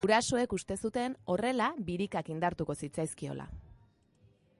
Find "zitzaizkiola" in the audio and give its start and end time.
2.83-3.47